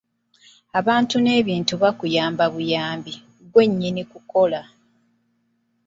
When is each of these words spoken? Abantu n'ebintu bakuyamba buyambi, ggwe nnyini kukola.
Abantu 0.79 1.15
n'ebintu 1.19 1.73
bakuyamba 1.83 2.43
buyambi, 2.53 3.13
ggwe 3.45 3.63
nnyini 3.69 4.03
kukola. 4.11 4.61